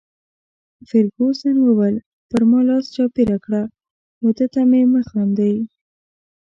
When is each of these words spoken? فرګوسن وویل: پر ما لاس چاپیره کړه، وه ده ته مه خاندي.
فرګوسن 0.87 1.55
وویل: 1.61 1.95
پر 2.29 2.41
ما 2.49 2.59
لاس 2.67 2.85
چاپیره 2.95 3.37
کړه، 3.43 3.61
وه 4.21 4.31
ده 4.37 4.45
ته 4.53 4.61
مه 4.91 5.01
خاندي. 5.09 5.55